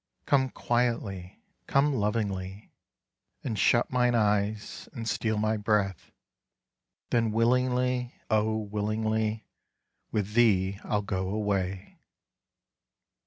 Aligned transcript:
Come 0.25 0.49
quietly—come 0.49 1.93
lovingly, 1.93 2.71
And 3.43 3.59
shut 3.59 3.91
mine 3.91 4.15
eyes, 4.15 4.89
and 4.93 5.07
steal 5.07 5.37
my 5.37 5.57
breath; 5.57 6.09
Then 7.11 7.31
willingly—oh! 7.31 8.57
willingly, 8.57 9.45
With 10.11 10.33
thee 10.33 10.79
I'll 10.83 11.03
go 11.03 11.29
away. 11.29 11.99